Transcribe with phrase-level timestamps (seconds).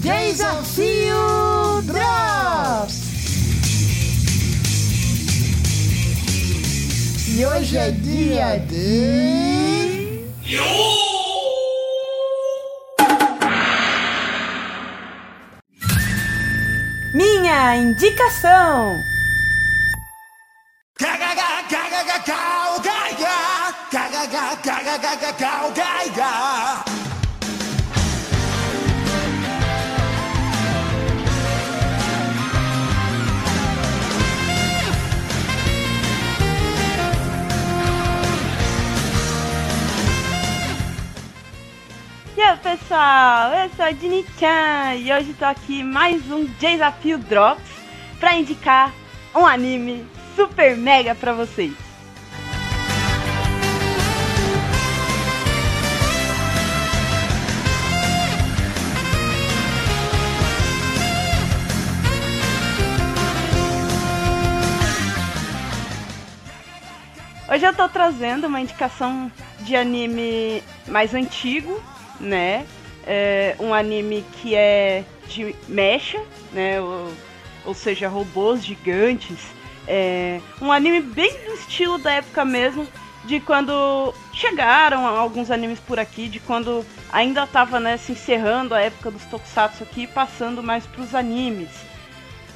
[0.00, 3.02] Desafio Drops!
[7.36, 10.24] E hoje é dia de.
[17.14, 18.96] Minha indicação!
[21.00, 21.04] E
[42.40, 47.64] aí pessoal, eu sou a Dini-chan e hoje tô aqui mais um Desafio Drops
[48.20, 48.92] pra indicar
[49.34, 50.06] um anime
[50.36, 51.72] super mega pra vocês.
[67.50, 71.82] Hoje eu tô trazendo uma indicação de anime mais antigo,
[72.20, 72.66] né?
[73.06, 76.20] É um anime que é de mecha,
[76.52, 76.80] né?
[76.80, 77.12] Ou,
[77.64, 79.38] ou seja, robôs gigantes.
[79.86, 82.86] É um anime bem do estilo da época mesmo,
[83.24, 88.80] de quando chegaram alguns animes por aqui, de quando ainda tava né, se encerrando a
[88.80, 91.70] época dos tokusatsu aqui, passando mais pros animes.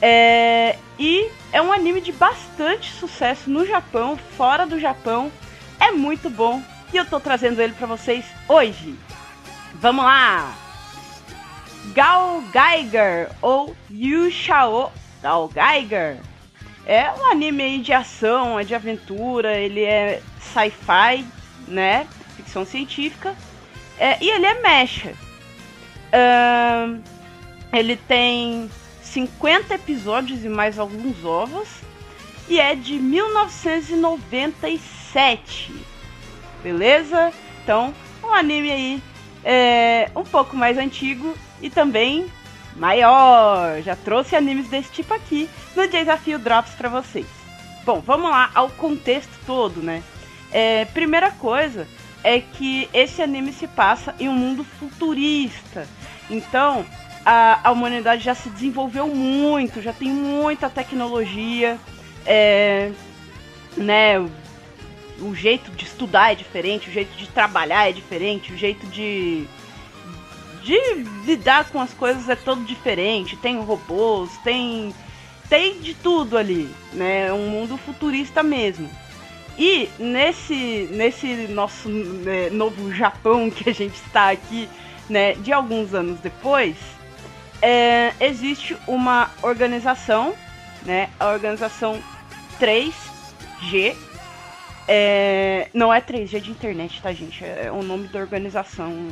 [0.01, 5.31] É, e é um anime de bastante sucesso no Japão, fora do Japão.
[5.79, 8.95] É muito bom e eu tô trazendo ele para vocês hoje.
[9.75, 10.55] Vamos lá!
[11.95, 16.19] Gal Geiger ou Yu Shao Gal Geiger
[16.87, 21.25] é um anime de ação, é de aventura, ele é sci-fi,
[21.69, 22.09] né?
[22.37, 23.37] Ficção científica.
[23.99, 25.13] É, e ele é mecha.
[26.13, 27.01] Um,
[27.73, 28.69] ele tem
[29.03, 31.69] 50 episódios e mais alguns ovos.
[32.49, 35.73] E é de 1997.
[36.65, 37.33] Beleza?
[37.63, 37.95] Então,
[38.25, 39.01] um anime aí
[39.45, 42.27] é, um pouco mais antigo e também
[42.77, 43.81] maior.
[43.83, 47.27] Já trouxe animes desse tipo aqui no Desafio Drops para vocês.
[47.85, 50.03] Bom, vamos lá ao contexto todo, né?
[50.53, 51.87] É, primeira coisa
[52.23, 55.87] é que esse anime se passa em um mundo futurista.
[56.31, 56.87] Então,
[57.25, 61.79] a, a humanidade já se desenvolveu muito, já tem muita tecnologia,
[62.25, 62.93] é,
[63.77, 64.19] né?
[65.23, 69.47] O, jeito de estudar é diferente, o jeito de trabalhar é diferente, o jeito de
[70.63, 70.79] de
[71.27, 73.37] lidar com as coisas é todo diferente.
[73.37, 74.95] Tem robôs, tem
[75.49, 77.27] tem de tudo ali, né?
[77.27, 78.89] É um mundo futurista mesmo.
[79.59, 84.69] E nesse nesse nosso né, novo Japão que a gente está aqui,
[85.11, 86.77] né, de alguns anos depois,
[87.61, 90.35] é, existe uma organização,
[90.85, 91.11] né?
[91.19, 92.03] A organização
[92.59, 93.95] 3G.
[94.89, 97.45] É, não é 3G de internet, tá, gente?
[97.45, 99.09] É o nome da organização.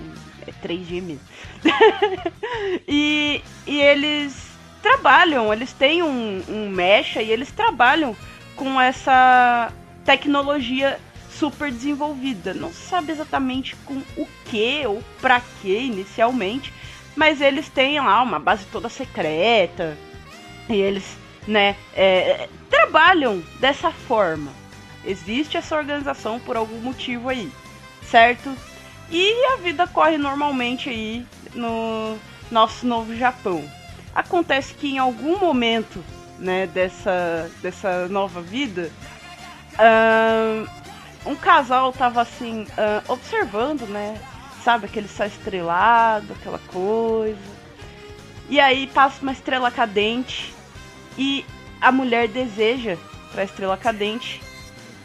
[0.46, 1.20] É 3G mesmo.
[2.88, 4.50] e, e eles
[4.82, 8.16] trabalham, eles têm um, um mecha e eles trabalham
[8.56, 9.72] com essa
[10.04, 10.98] tecnologia
[11.30, 12.52] super desenvolvida.
[12.52, 16.72] Não se sabe exatamente com o que ou para que inicialmente,
[17.16, 19.96] mas eles têm lá uma base toda secreta
[20.68, 21.16] e eles,
[21.46, 24.59] né, é, trabalham dessa forma.
[25.10, 27.50] Existe essa organização por algum motivo aí,
[28.08, 28.56] certo?
[29.10, 32.16] E a vida corre normalmente aí no
[32.48, 33.68] nosso novo Japão.
[34.14, 36.04] Acontece que em algum momento,
[36.38, 38.92] né, dessa, dessa nova vida,
[41.26, 42.68] um, casal tava assim,
[43.08, 44.16] observando, né,
[44.62, 47.60] sabe, aquele céu estrelado, aquela coisa.
[48.48, 50.54] E aí passa uma estrela cadente
[51.18, 51.44] e
[51.80, 52.96] a mulher deseja
[53.32, 54.40] para a estrela cadente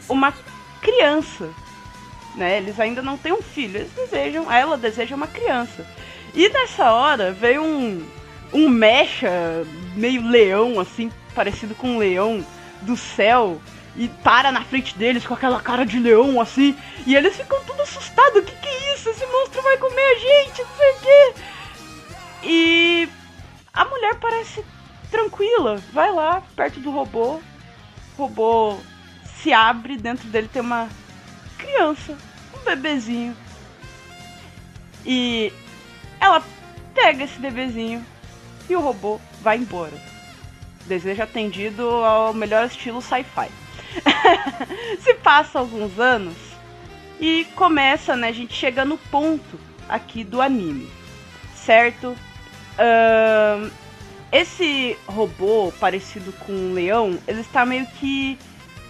[0.08, 0.32] uma
[0.80, 1.50] criança,
[2.34, 2.58] né?
[2.58, 5.86] Eles ainda não têm um filho, eles desejam, ela deseja uma criança.
[6.34, 8.06] E nessa hora veio um
[8.52, 9.64] um mecha
[9.94, 12.44] meio leão assim, parecido com um leão
[12.82, 13.60] do céu
[13.96, 16.76] e para na frente deles com aquela cara de leão assim,
[17.06, 18.42] e eles ficam tudo assustados.
[18.42, 19.08] O que, que é isso?
[19.08, 21.34] Esse monstro vai comer a gente, não sei o quê.
[22.42, 23.08] E
[23.72, 24.62] a mulher parece
[25.10, 27.40] tranquila, vai lá perto do robô.
[28.18, 28.76] Robô
[29.42, 30.88] se abre, dentro dele tem uma
[31.58, 32.16] criança,
[32.54, 33.36] um bebezinho.
[35.04, 35.52] E
[36.20, 36.42] ela
[36.94, 38.04] pega esse bebezinho
[38.68, 39.96] e o robô vai embora.
[40.86, 43.48] Desejo atendido ao melhor estilo sci-fi.
[45.00, 46.36] Se passa alguns anos
[47.20, 48.28] e começa, né?
[48.28, 50.90] A gente chega no ponto aqui do anime,
[51.54, 52.16] certo?
[52.78, 53.70] Uh,
[54.30, 58.38] esse robô parecido com um leão, ele está meio que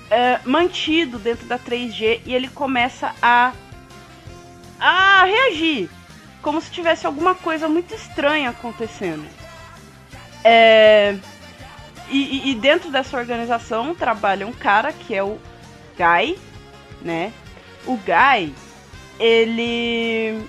[0.06, 3.52] uh, mantido dentro da 3G e ele começa a
[4.78, 5.88] a reagir
[6.42, 9.26] como se tivesse alguma coisa muito estranha acontecendo.
[10.44, 11.16] É,
[12.08, 15.40] e, e, dentro dessa organização trabalha um cara que é o
[15.96, 16.38] Guy,
[17.02, 17.32] né?
[17.84, 18.54] O Guy,
[19.18, 20.40] ele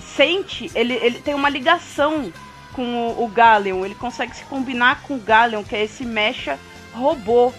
[0.00, 2.32] sente, ele, ele tem uma ligação
[2.72, 6.58] com o, o ele consegue se combinar com o Galeon, que é esse mecha
[6.94, 7.52] robô.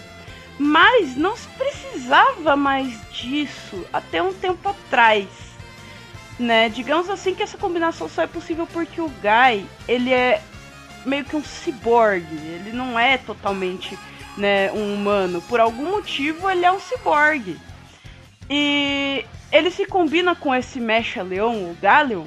[0.58, 5.26] Mas não se precisava mais disso até um tempo atrás.
[6.38, 6.68] Né?
[6.68, 10.42] Digamos assim que essa combinação só é possível porque o Guy, ele é
[11.06, 13.98] meio que um ciborgue, ele não é totalmente,
[14.36, 15.42] né, um humano.
[15.42, 17.56] Por algum motivo ele é um ciborgue.
[18.48, 22.26] E ele se combina com esse mecha leão, o Galeon,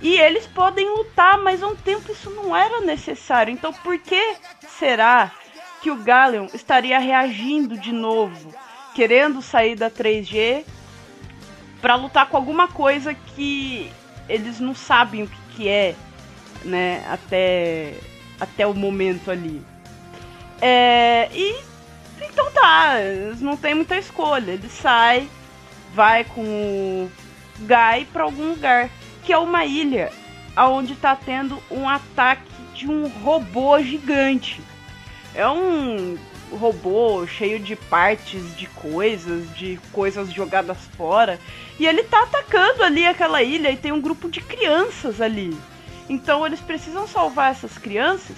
[0.00, 3.52] e eles podem lutar, mas há um tempo isso não era necessário.
[3.52, 4.36] Então por que
[4.78, 5.32] será
[5.80, 8.52] que o Galeon estaria reagindo de novo,
[8.94, 10.64] querendo sair da 3G
[11.80, 13.90] para lutar com alguma coisa que
[14.28, 15.94] eles não sabem o que, que é,
[16.64, 17.04] né?
[17.08, 17.94] Até
[18.40, 19.62] até o momento ali.
[20.60, 21.56] É, e
[22.20, 24.52] então tá, eles não tem muita escolha.
[24.52, 25.28] Ele sai,
[25.94, 27.10] vai com o
[27.60, 28.90] Guy para algum lugar
[29.24, 30.10] que é uma ilha
[30.56, 34.60] onde está tendo um ataque de um robô gigante.
[35.34, 36.18] É um
[36.52, 41.38] robô cheio de partes de coisas, de coisas jogadas fora.
[41.78, 45.56] E ele tá atacando ali aquela ilha e tem um grupo de crianças ali.
[46.08, 48.36] Então eles precisam salvar essas crianças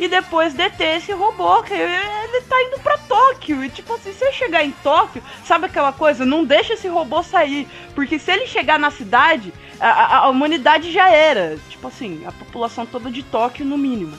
[0.00, 3.62] e depois deter esse robô, que ele tá indo pra Tóquio.
[3.62, 6.24] E tipo assim, se ele chegar em Tóquio, sabe aquela coisa?
[6.24, 7.68] Não deixa esse robô sair.
[7.94, 11.58] Porque se ele chegar na cidade, a, a, a humanidade já era.
[11.68, 14.16] Tipo assim, a população toda de Tóquio no mínimo.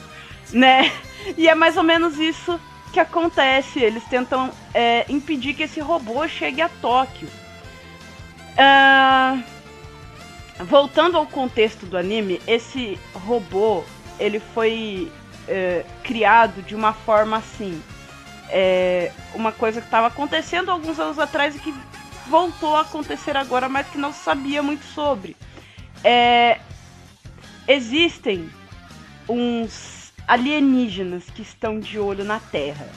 [0.52, 0.92] Né?
[1.38, 2.60] E é mais ou menos isso
[2.92, 3.80] que acontece.
[3.80, 7.28] Eles tentam é, impedir que esse robô chegue a Tóquio.
[8.52, 9.44] Uh,
[10.66, 13.84] voltando ao contexto do anime, esse robô
[14.20, 15.12] ele foi
[15.48, 17.82] é, criado de uma forma assim.
[18.50, 21.74] É, uma coisa que estava acontecendo alguns anos atrás e que
[22.28, 25.36] voltou a acontecer agora, mas que não sabia muito sobre.
[26.04, 26.60] É,
[27.68, 28.50] existem
[29.28, 30.01] uns
[30.32, 32.88] alienígenas que estão de olho na Terra,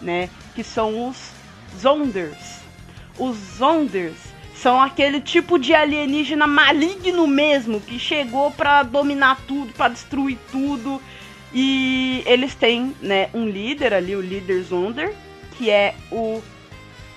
[0.00, 0.30] né?
[0.54, 1.32] Que são os
[1.76, 2.60] Zonders.
[3.18, 4.14] Os Zonders
[4.54, 11.02] são aquele tipo de alienígena maligno mesmo que chegou para dominar tudo, para destruir tudo
[11.52, 15.12] e eles têm, né, um líder ali, o líder Zonder,
[15.58, 16.40] que é o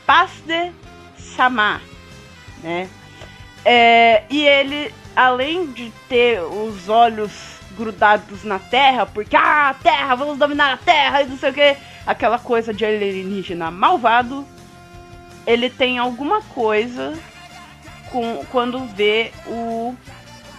[0.04, 0.72] Pasde
[1.16, 1.80] Sama,
[2.64, 2.90] né?
[3.64, 10.38] É, e ele, além de ter os olhos grudados na Terra, porque ah, Terra, vamos
[10.38, 14.46] dominar a Terra e não sei o que, aquela coisa de alienígena malvado,
[15.48, 17.18] ele tem alguma coisa
[18.12, 19.96] com quando vê o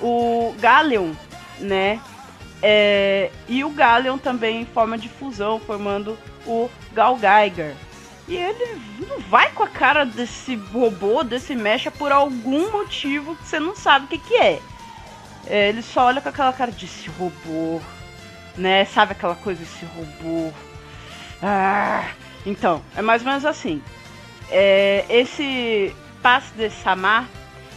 [0.00, 1.12] o Galeon,
[1.58, 2.00] né?
[2.62, 7.74] É, e o Galeon também em forma de fusão, formando o Gal Geiger.
[8.26, 13.46] E ele não vai com a cara desse robô, desse mecha, por algum motivo que
[13.46, 14.60] você não sabe o que, que é.
[15.46, 15.68] É.
[15.68, 17.80] Ele só olha com aquela cara desse robô,
[18.56, 18.84] né?
[18.84, 20.52] Sabe aquela coisa desse robô?
[21.42, 22.10] Ah,
[22.44, 23.82] então, é mais ou menos assim.
[24.50, 27.28] É, esse passe de Samar,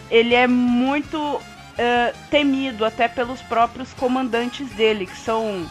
[0.10, 5.70] ele é muito uh, temido até pelos próprios comandantes dele, que são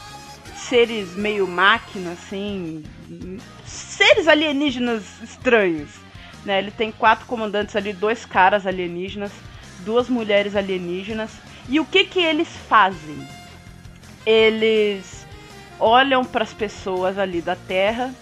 [0.57, 2.85] seres meio máquina, assim,
[3.67, 5.91] seres alienígenas estranhos.
[6.45, 6.59] Né?
[6.59, 9.33] Ele tem quatro comandantes ali, dois caras alienígenas,
[9.81, 11.31] duas mulheres alienígenas.
[11.69, 13.27] E o que que eles fazem?
[14.27, 15.27] Eles
[15.79, 18.15] olham para as pessoas ali da Terra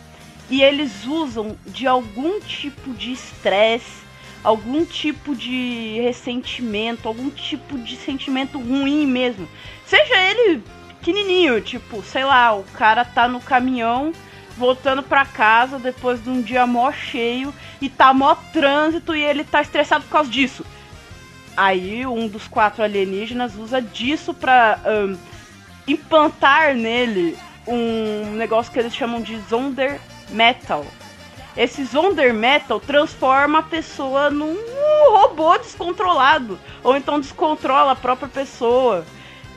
[0.49, 4.11] e eles usam de algum tipo de estresse
[4.43, 9.49] algum tipo de ressentimento, algum tipo de sentimento ruim mesmo.
[9.87, 10.63] Seja ele
[10.99, 14.13] pequenininho, tipo, sei lá, o cara tá no caminhão
[14.57, 19.43] voltando para casa depois de um dia mó cheio e tá mó trânsito e ele
[19.43, 20.65] tá estressado por causa disso.
[21.57, 25.17] Aí um dos quatro alienígenas usa disso pra um,
[25.87, 30.85] implantar nele um negócio que eles chamam de Zonder Metal
[31.57, 34.57] esse Zonder Metal transforma a pessoa num
[35.11, 36.59] robô descontrolado.
[36.83, 39.05] Ou então descontrola a própria pessoa.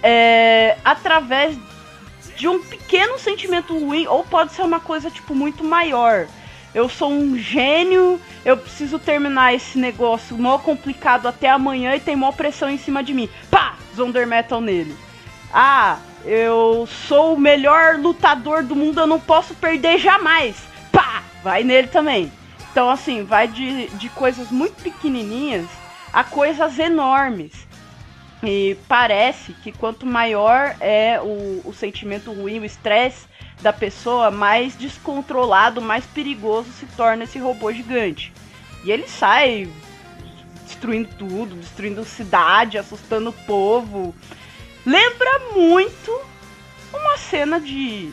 [0.02, 1.58] É, através
[2.36, 6.28] de um pequeno sentimento ruim, ou pode ser uma coisa tipo muito maior.
[6.74, 12.16] Eu sou um gênio, eu preciso terminar esse negócio mó complicado até amanhã e tem
[12.16, 13.30] mó pressão em cima de mim.
[13.52, 13.76] Pá!
[13.96, 14.96] Zonder Metal nele.
[15.54, 20.56] Ah, eu sou o melhor lutador do mundo, eu não posso perder jamais.
[20.92, 21.22] Pá!
[21.44, 22.32] Vai nele também.
[22.72, 25.68] Então, assim, vai de, de coisas muito pequenininhas
[26.12, 27.68] a coisas enormes.
[28.42, 33.28] E parece que quanto maior é o, o sentimento ruim, o estresse
[33.62, 38.34] da pessoa, mais descontrolado, mais perigoso se torna esse robô gigante.
[38.84, 39.72] E ele sai
[40.66, 44.14] destruindo tudo, destruindo cidade, assustando o povo.
[44.86, 46.22] Lembra muito
[46.94, 48.12] uma cena de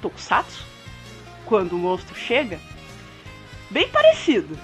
[0.00, 0.64] Tokusatsu,
[1.44, 2.58] quando o monstro chega.
[3.70, 4.58] Bem parecido.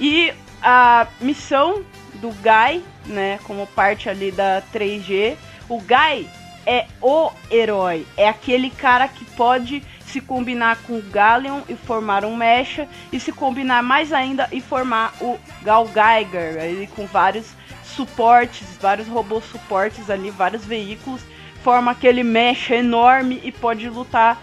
[0.00, 0.32] E
[0.62, 5.36] a missão do Guy, né, como parte ali da 3G,
[5.68, 6.28] o Guy
[6.68, 12.26] é o herói, é aquele cara que pode se combinar com o Galleon e formar
[12.26, 17.46] um mecha e se combinar mais ainda e formar o Gal Geiger, ele com vários
[17.82, 21.22] suportes, vários robôs suportes ali, vários veículos,
[21.64, 24.38] forma aquele mecha enorme e pode lutar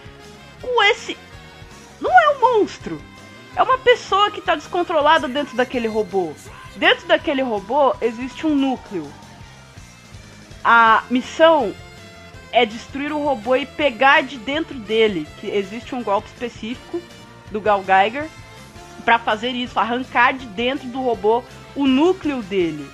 [0.59, 1.15] com esse
[2.01, 2.99] não é um monstro,
[3.55, 6.33] é uma pessoa que está descontrolada dentro daquele robô.
[6.75, 9.07] Dentro daquele robô existe um núcleo.
[10.63, 11.73] A missão
[12.55, 17.01] é destruir o robô e pegar de dentro dele, que existe um golpe específico
[17.51, 18.27] do Gal Geiger
[19.03, 21.43] para fazer isso, arrancar de dentro do robô
[21.75, 22.89] o núcleo dele.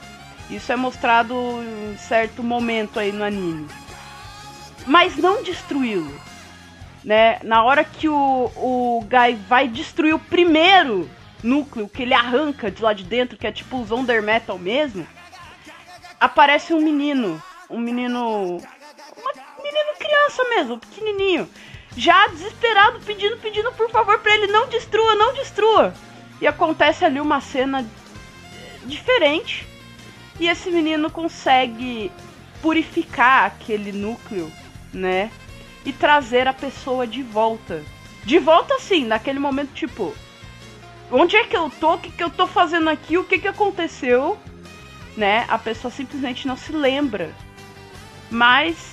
[0.49, 1.33] Isso é mostrado
[1.93, 3.67] em certo momento aí no anime.
[4.85, 6.11] Mas não destruí-lo
[7.03, 7.39] né?
[7.43, 11.09] Na hora que o, o Guy vai destruir o primeiro
[11.43, 15.07] núcleo que ele arranca de lá de dentro, que é tipo o Zonder Metal mesmo,
[16.19, 18.59] aparece um menino, um menino,
[20.11, 21.49] criança mesmo, pequenininho,
[21.95, 25.93] já desesperado, pedindo, pedindo por favor para ele não destrua, não destrua.
[26.41, 27.85] E acontece ali uma cena
[28.85, 29.67] diferente.
[30.39, 32.11] E esse menino consegue
[32.61, 34.51] purificar aquele núcleo,
[34.93, 35.31] né?
[35.85, 37.83] e trazer a pessoa de volta.
[38.23, 40.13] De volta assim, naquele momento tipo,
[41.11, 41.95] onde é que eu tô?
[41.95, 43.17] O que, que eu tô fazendo aqui?
[43.17, 44.37] O que, que aconteceu?
[45.17, 45.45] Né?
[45.47, 47.33] A pessoa simplesmente não se lembra.
[48.29, 48.90] Mas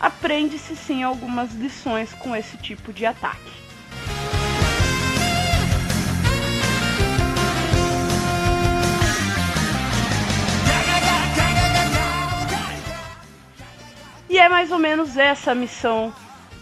[0.00, 3.66] aprende-se sim algumas lições com esse tipo de ataque.
[14.28, 16.12] E é mais ou menos essa a missão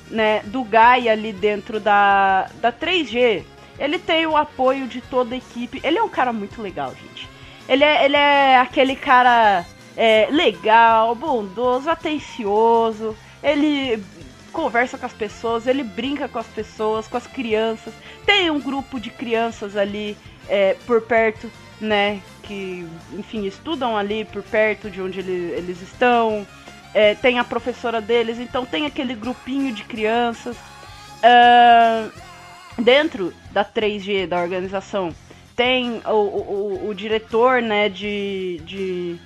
[0.09, 3.43] né, do Guy ali dentro da, da 3G.
[3.79, 5.81] Ele tem o apoio de toda a equipe.
[5.83, 7.29] Ele é um cara muito legal, gente.
[7.69, 9.65] Ele é, ele é aquele cara
[9.97, 13.17] é, legal, bondoso, atencioso.
[13.45, 14.03] Ele
[14.53, 17.95] conversa com as pessoas, ele brinca com as pessoas, com as crianças.
[18.27, 20.17] Tem um grupo de crianças ali
[20.49, 21.49] é, por perto,
[21.81, 22.21] né?
[22.43, 26.45] Que, enfim, estudam ali por perto de onde ele, eles estão
[26.95, 30.57] é, tem a professora deles, então tem aquele grupinho de crianças.
[30.57, 32.11] Uh,
[32.81, 35.13] dentro da 3G, da organização,
[35.57, 39.19] tem o, o, o diretor né, de, de,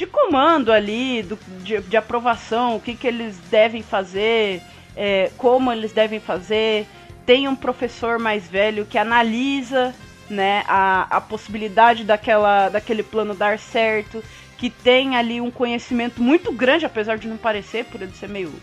[0.00, 4.62] de comando ali, do, de, de aprovação, o que, que eles devem fazer,
[4.96, 6.86] é, como eles devem fazer.
[7.26, 9.94] Tem um professor mais velho que analisa
[10.30, 14.24] né, a, a possibilidade daquela, daquele plano dar certo
[14.56, 18.54] que tem ali um conhecimento muito grande, apesar de não parecer, por ele ser meio.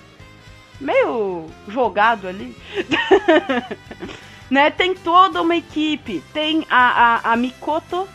[0.82, 2.58] meio jogado ali.
[4.50, 4.72] né?
[4.72, 6.24] Tem toda uma equipe.
[6.34, 8.08] Tem a, a, a Mikoto,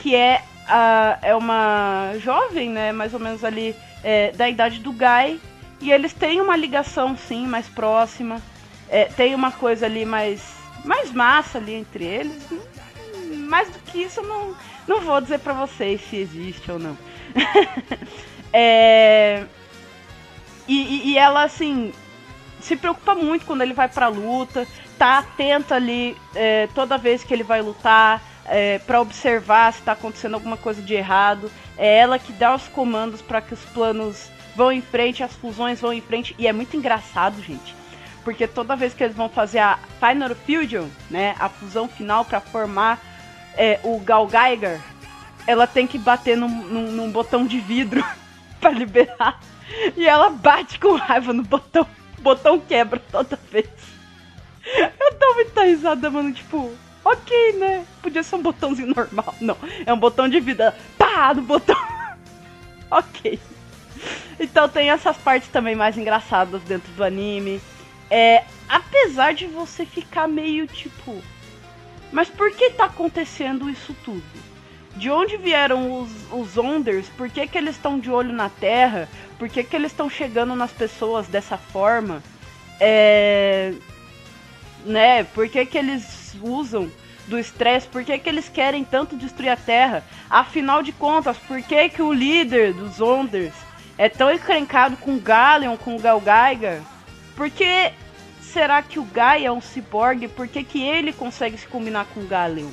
[0.00, 2.92] que é, a, é uma jovem, né?
[2.92, 5.40] Mais ou menos ali é, da idade do Guy.
[5.80, 8.40] E eles têm uma ligação, sim, mais próxima.
[8.88, 10.42] É, tem uma coisa ali mais,
[10.84, 12.42] mais massa ali entre eles.
[13.48, 14.54] Mais do que isso, eu não,
[14.86, 16.96] não vou dizer pra vocês se existe ou não.
[18.52, 19.44] é...
[20.66, 21.94] E, e, ela, assim,
[22.60, 24.66] se preocupa muito quando ele vai pra luta,
[24.98, 29.92] tá atenta ali é, toda vez que ele vai lutar, é, para observar se tá
[29.92, 31.50] acontecendo alguma coisa de errado.
[31.76, 35.80] É ela que dá os comandos para que os planos vão em frente, as fusões
[35.80, 36.34] vão em frente.
[36.38, 37.74] E é muito engraçado, gente.
[38.24, 42.40] Porque toda vez que eles vão fazer a Final Fusion, né, a fusão final para
[42.40, 43.00] formar
[43.56, 44.80] é, o Gal Geiger,
[45.46, 48.04] ela tem que bater num, num, num botão de vidro
[48.60, 49.40] para liberar.
[49.96, 51.86] E ela bate com raiva no botão.
[52.18, 53.68] O botão quebra toda vez.
[54.74, 56.32] Eu dou muita risada, mano.
[56.32, 56.72] Tipo,
[57.12, 57.84] ok, né?
[58.02, 59.34] Podia ser um botãozinho normal.
[59.40, 60.76] Não, é um botão de vida.
[60.96, 61.76] Pá, no botão.
[62.90, 63.38] ok.
[64.38, 67.60] Então tem essas partes também mais engraçadas dentro do anime.
[68.10, 71.22] É, apesar de você ficar meio tipo.
[72.10, 74.48] Mas por que tá acontecendo isso tudo?
[74.98, 79.08] de onde vieram os, os Onders, por que, que eles estão de olho na Terra,
[79.38, 82.20] Por que, que eles estão chegando nas pessoas dessa forma?
[82.80, 83.72] É,
[84.84, 85.22] né?
[85.22, 86.02] Por que, que eles
[86.34, 86.90] usam
[87.26, 87.86] do estresse?
[87.86, 90.04] Por que, que eles querem tanto destruir a Terra?
[90.28, 93.54] Afinal de contas, por que, que o líder dos Onders
[93.96, 96.82] é tão encrencado com o Galeon, com o Gal Gaiga?
[97.36, 97.92] Por que
[98.40, 100.28] será que o Gaia é um ciborgue?
[100.28, 102.70] Por que, que ele consegue se combinar com o Galeon?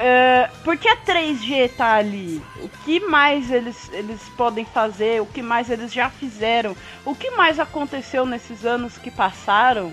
[0.00, 2.42] Uh, por que a 3G tá ali?
[2.62, 5.20] O que mais eles, eles podem fazer?
[5.20, 6.74] O que mais eles já fizeram?
[7.04, 9.92] O que mais aconteceu nesses anos que passaram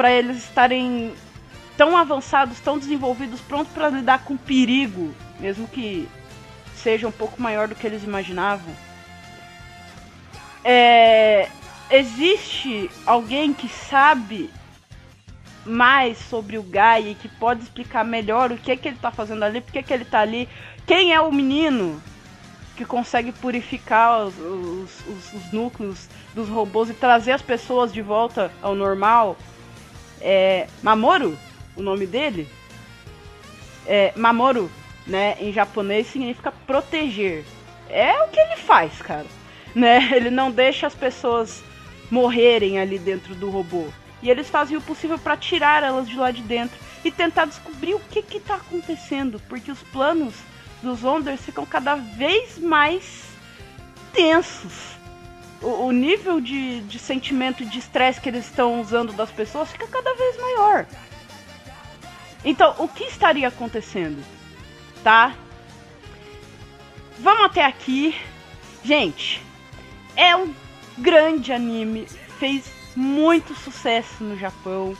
[0.00, 1.12] para eles estarem
[1.76, 6.08] tão avançados, tão desenvolvidos, prontos para lidar com perigo, mesmo que
[6.74, 8.74] seja um pouco maior do que eles imaginavam?
[10.64, 11.50] É,
[11.90, 14.48] existe alguém que sabe
[15.66, 19.10] mais sobre o Gaia e que pode explicar melhor o que é que ele tá
[19.10, 20.48] fazendo ali, por que, que ele tá ali,
[20.86, 22.02] quem é o menino
[22.74, 28.00] que consegue purificar os, os, os, os núcleos dos robôs e trazer as pessoas de
[28.00, 29.36] volta ao normal.
[30.20, 31.36] É, Mamoru,
[31.76, 32.48] o nome dele.
[33.86, 34.70] É, Mamoru,
[35.06, 37.44] né, em japonês significa proteger.
[37.88, 39.26] É o que ele faz, cara.
[39.74, 40.10] Né?
[40.14, 41.62] Ele não deixa as pessoas
[42.10, 43.86] morrerem ali dentro do robô.
[44.22, 47.94] E eles fazem o possível para tirar elas de lá de dentro e tentar descobrir
[47.94, 50.34] o que está acontecendo, porque os planos
[50.82, 53.24] dos Onders ficam cada vez mais
[54.12, 54.99] tensos.
[55.62, 59.86] O, o nível de, de sentimento de estresse que eles estão usando das pessoas fica
[59.86, 60.86] cada vez maior.
[62.44, 64.24] Então, o que estaria acontecendo?
[65.04, 65.34] Tá?
[67.18, 68.14] Vamos até aqui.
[68.82, 69.42] Gente,
[70.16, 70.54] é um
[70.96, 72.06] grande anime.
[72.38, 72.64] Fez
[72.96, 74.96] muito sucesso no Japão.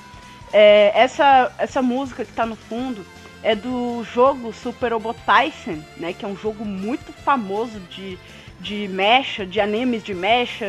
[0.53, 3.07] É, essa, essa música que tá no fundo
[3.43, 6.13] é do jogo Super Robot Tyson, né?
[6.13, 8.19] Que é um jogo muito famoso de,
[8.61, 10.67] de mecha, de animes de mecha,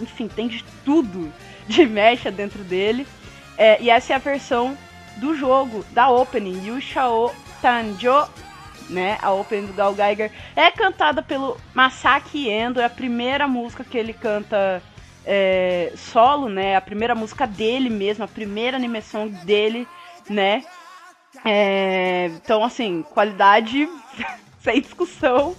[0.00, 1.32] enfim, tem de tudo
[1.66, 3.06] de mecha dentro dele.
[3.56, 4.76] É, e essa é a versão
[5.16, 8.28] do jogo, da opening, Yushao Tanjo,
[8.88, 9.18] né?
[9.22, 10.30] A opening do Gal Geiger.
[10.54, 14.82] É cantada pelo Masaki Endo, é a primeira música que ele canta
[15.24, 16.76] é, solo, né?
[16.76, 19.86] A primeira música dele mesmo, a primeira animação dele,
[20.28, 20.64] né?
[21.44, 23.88] É, então, assim, qualidade
[24.60, 25.56] sem discussão.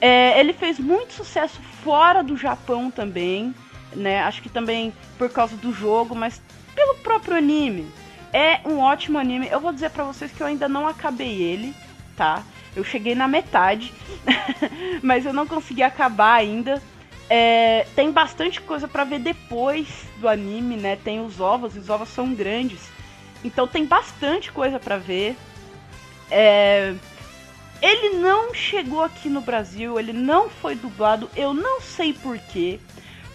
[0.00, 3.54] É, ele fez muito sucesso fora do Japão também,
[3.92, 4.22] né?
[4.22, 6.40] Acho que também por causa do jogo, mas
[6.74, 7.86] pelo próprio anime.
[8.32, 9.48] É um ótimo anime.
[9.48, 11.74] Eu vou dizer para vocês que eu ainda não acabei ele,
[12.16, 12.42] tá?
[12.74, 13.92] Eu cheguei na metade,
[15.02, 16.80] mas eu não consegui acabar ainda.
[17.28, 20.96] É, tem bastante coisa para ver depois do anime, né?
[20.96, 22.80] Tem os ovos, os ovos são grandes.
[23.44, 25.36] Então tem bastante coisa para ver.
[26.30, 26.94] É,
[27.80, 32.78] ele não chegou aqui no Brasil, ele não foi dublado, eu não sei porquê.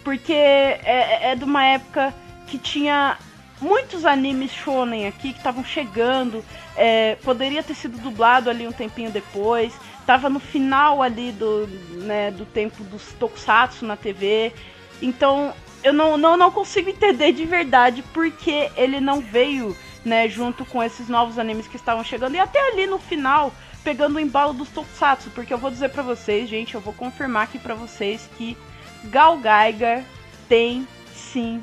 [0.03, 2.13] Porque é, é de uma época
[2.47, 3.17] que tinha
[3.60, 6.45] muitos animes shonen aqui que estavam chegando.
[6.77, 9.73] É, poderia ter sido dublado ali um tempinho depois
[10.05, 11.67] tava no final ali do,
[12.03, 14.53] né, do tempo dos tokusatsu na TV.
[15.01, 15.53] Então,
[15.84, 20.81] eu não, não, não consigo entender de verdade porque ele não veio, né, junto com
[20.81, 22.36] esses novos animes que estavam chegando.
[22.36, 23.51] E até ali no final,
[23.86, 25.30] pegando o embalo dos tokusatsu.
[25.30, 28.58] Porque eu vou dizer para vocês, gente, eu vou confirmar aqui para vocês que
[29.06, 30.04] Gal Geiger
[30.50, 31.62] tem, sim,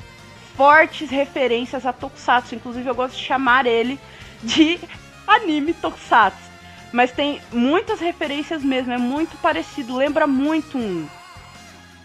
[0.55, 2.55] fortes referências a tokusatsu.
[2.55, 3.99] Inclusive, eu gosto de chamar ele
[4.41, 4.79] de
[5.27, 6.53] anime tokusatsu.
[6.93, 11.07] Mas tem muitas referências mesmo, é muito parecido, lembra muito um.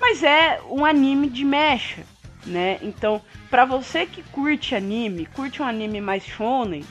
[0.01, 2.05] Mas é um anime de mecha,
[2.47, 2.79] né?
[2.81, 6.85] Então, para você que curte anime, curte um anime mais shonen,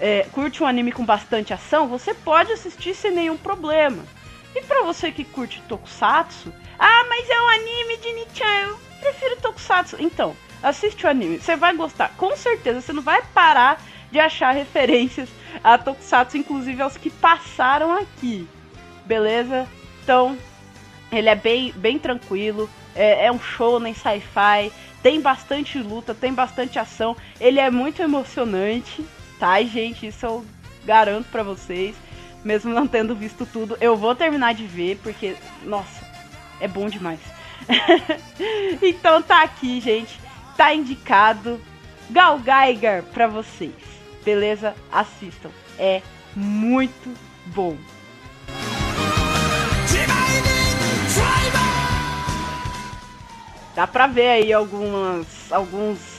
[0.00, 4.04] é, curte um anime com bastante ação, você pode assistir sem nenhum problema.
[4.54, 9.36] E para você que curte Tokusatsu, ah, mas é um anime de Nichan, eu prefiro
[9.40, 9.96] Tokusatsu.
[9.98, 14.52] Então, assiste o anime, você vai gostar, com certeza, você não vai parar de achar
[14.54, 15.28] referências
[15.62, 18.48] a Tokusatsu, inclusive aos que passaram aqui.
[19.04, 19.66] Beleza?
[20.02, 20.38] Então,
[21.10, 26.32] ele é bem, bem tranquilo, é, é um show nem sci-fi, tem bastante luta, tem
[26.32, 29.04] bastante ação, ele é muito emocionante,
[29.38, 30.06] tá, gente?
[30.06, 30.44] Isso eu
[30.84, 31.94] garanto para vocês,
[32.44, 33.76] mesmo não tendo visto tudo.
[33.80, 36.06] Eu vou terminar de ver, porque, nossa,
[36.60, 37.20] é bom demais.
[38.82, 40.18] então tá aqui, gente,
[40.56, 41.60] tá indicado
[42.10, 43.88] Gal Geiger pra vocês
[44.28, 44.74] beleza?
[44.92, 45.50] Assistam.
[45.78, 46.02] É
[46.36, 47.14] muito
[47.46, 47.76] bom.
[53.74, 56.17] Dá pra ver aí algumas, alguns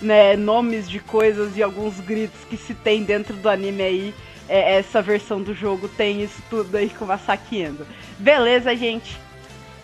[0.00, 4.14] né, nomes de coisas e alguns gritos que se tem dentro do anime aí.
[4.48, 7.18] É, essa versão do jogo tem isso tudo aí com a
[7.50, 7.86] Endo.
[8.18, 9.18] Beleza, gente?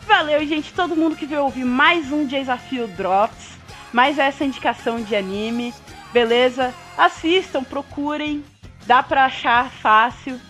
[0.07, 3.57] Valeu, gente, todo mundo que veio ouvir mais um Desafio Drops,
[3.93, 5.73] mais essa indicação de anime,
[6.13, 6.75] beleza?
[6.97, 8.45] Assistam, procurem,
[8.87, 10.41] dá pra achar fácil,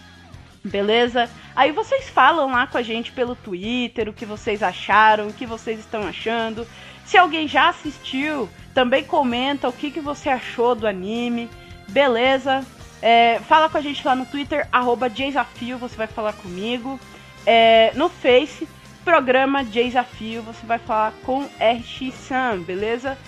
[0.65, 1.29] beleza?
[1.55, 5.47] Aí vocês falam lá com a gente pelo Twitter o que vocês acharam, o que
[5.47, 6.67] vocês estão achando.
[7.05, 11.49] Se alguém já assistiu, também comenta o que, que você achou do anime,
[11.89, 12.65] beleza?
[13.01, 16.99] É, fala com a gente lá no Twitter, arroba Desafio, você vai falar comigo.
[17.45, 18.69] É, no Face,
[19.05, 23.19] programa Desafio, você vai falar com RX Sam, beleza?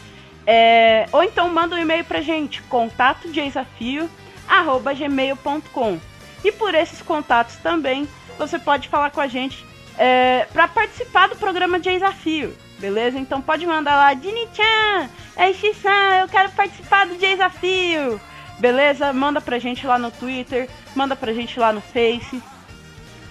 [0.47, 3.29] É, ou então manda um e-mail pra gente, contato
[4.47, 5.99] arroba gmail.com.
[6.45, 8.07] E por esses contatos também,
[8.39, 9.65] você pode falar com a gente
[9.99, 13.19] é, para participar do programa Desafio, beleza?
[13.19, 18.21] Então pode mandar lá, Dini-chan, RX-san, eu quero participar do Desafio,
[18.59, 19.13] beleza?
[19.13, 22.41] Manda pra gente lá no Twitter, manda pra gente lá no Face,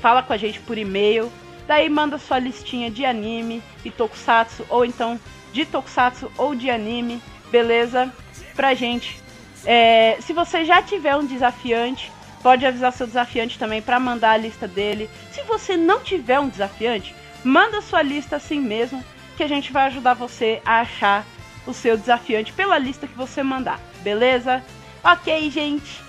[0.01, 1.31] fala com a gente por e-mail,
[1.65, 5.19] daí manda sua listinha de anime e tokusatsu, ou então
[5.53, 8.11] de tokusatsu ou de anime, beleza?
[8.55, 9.21] Pra gente.
[9.65, 12.11] É, se você já tiver um desafiante,
[12.41, 15.09] pode avisar seu desafiante também para mandar a lista dele.
[15.31, 19.01] Se você não tiver um desafiante, manda sua lista assim mesmo,
[19.37, 21.25] que a gente vai ajudar você a achar
[21.65, 24.63] o seu desafiante pela lista que você mandar, beleza?
[25.03, 26.01] Ok, gente.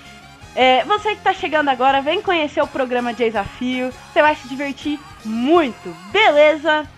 [0.54, 3.92] É, você que está chegando agora, vem conhecer o programa de desafio.
[4.12, 6.88] Você vai se divertir muito, beleza?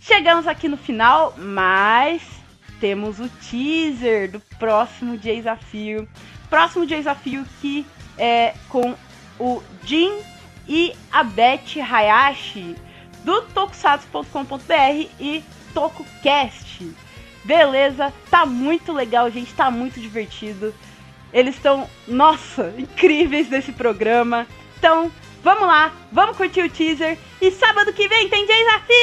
[0.00, 2.22] Chegamos aqui no final, mas
[2.80, 6.08] temos o teaser do próximo desafio.
[6.50, 8.94] Próximo desafio que é com
[9.38, 10.18] o Jin
[10.66, 12.76] e a Beth Hayashi
[13.24, 15.42] do tokusatsu.com.br e
[15.72, 16.67] TokuCast.
[17.48, 18.12] Beleza?
[18.30, 20.74] Tá muito legal, gente, tá muito divertido.
[21.32, 24.46] Eles estão, nossa, incríveis nesse programa.
[24.78, 25.10] Então,
[25.42, 28.98] vamos lá, vamos curtir o teaser e sábado que vem tem desafio!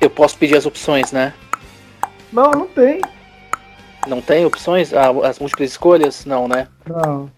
[0.00, 1.32] Eu posso pedir as opções, né?
[2.32, 3.00] Não, não tem.
[4.06, 4.92] Não tem opções?
[4.92, 6.24] Ah, as múltiplas escolhas?
[6.24, 6.68] Não, né?
[6.86, 7.30] Não.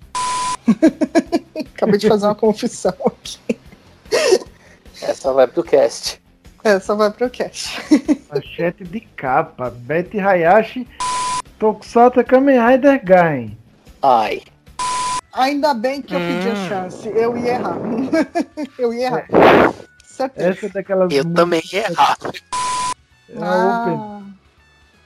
[1.75, 3.39] Acabei de fazer uma confissão aqui.
[5.03, 6.21] Essa vai pro cast.
[6.63, 7.79] Essa vai pro cast.
[8.33, 9.71] Manchete de capa.
[9.71, 10.89] Betty Hayashi,
[11.59, 13.59] Tokusatsu Kamen Rider Gain.
[14.03, 14.41] Ai.
[15.35, 16.69] Ainda bem que eu pedi a Hum.
[16.69, 17.09] chance.
[17.09, 17.77] Eu ia errar.
[18.79, 19.27] eu ia errar.
[20.05, 20.49] Certeza.
[20.49, 21.13] Essa é daquelas.
[21.13, 22.17] Eu também ia errar.
[23.29, 24.35] É a Open.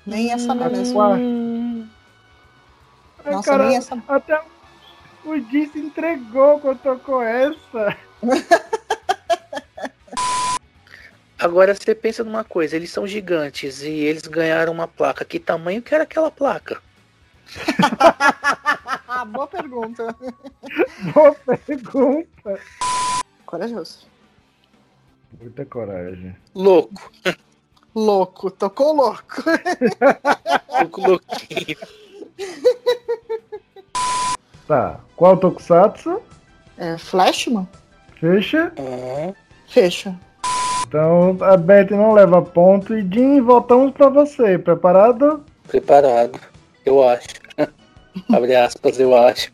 [0.09, 0.94] Nem essa merece.
[0.97, 1.87] Hum.
[3.25, 4.03] Ai, Nossa, cara, nem essa.
[4.09, 4.40] Até
[5.25, 7.94] o Di se entregou quando tocou essa.
[11.38, 15.25] Agora você pensa numa coisa, eles são gigantes e eles ganharam uma placa.
[15.25, 16.83] Que tamanho que era aquela placa?
[19.31, 20.16] Boa pergunta.
[21.14, 22.59] Boa pergunta.
[23.47, 24.09] Corajoso.
[25.40, 26.35] Muita coragem.
[26.55, 27.12] Louco.
[27.98, 29.42] Louco, tocou louco.
[30.70, 31.76] Louco, louquinho.
[34.68, 35.00] Tá.
[35.16, 36.22] Qual Tokusatsu?
[36.76, 37.68] É, Flashman?
[38.20, 38.72] Fecha.
[38.78, 39.34] Hum,
[39.66, 40.14] Fecha.
[40.87, 42.94] Então a Betty não leva ponto.
[42.96, 44.56] E Jim, voltamos pra você.
[44.58, 45.44] Preparado?
[45.66, 46.38] preparado.
[46.87, 47.26] Eu acho.
[48.32, 49.50] Abre aspas, eu acho.